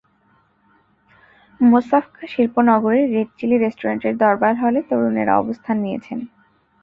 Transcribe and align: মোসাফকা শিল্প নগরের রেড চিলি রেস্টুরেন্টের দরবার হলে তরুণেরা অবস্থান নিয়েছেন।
মোসাফকা 1.59 2.23
শিল্প 2.27 2.55
নগরের 2.69 3.05
রেড 3.13 3.29
চিলি 3.39 3.55
রেস্টুরেন্টের 3.57 4.13
দরবার 4.17 4.53
হলে 4.63 4.79
তরুণেরা 4.89 5.33
অবস্থান 5.37 5.75
নিয়েছেন। 5.83 6.19